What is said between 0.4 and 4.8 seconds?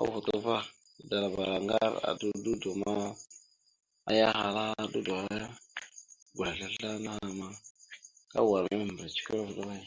va, tadalavara ŋgar a dudo ma, aya ahala